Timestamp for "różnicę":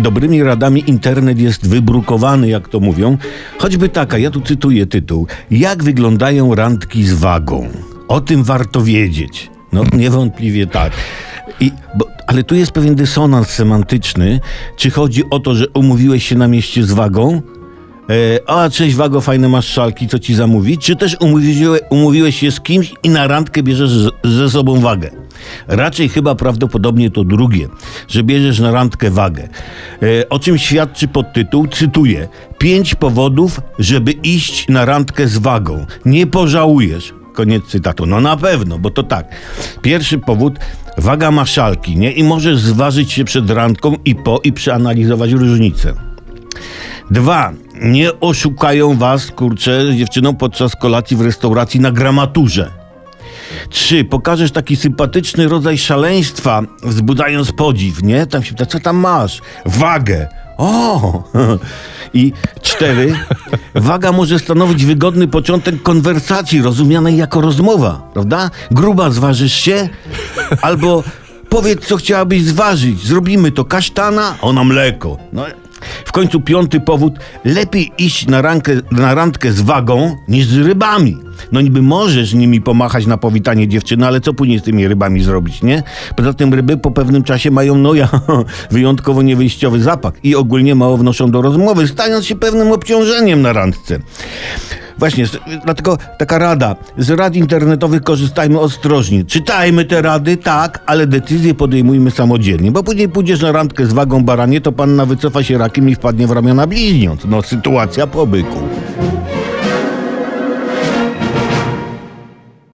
45.32-46.09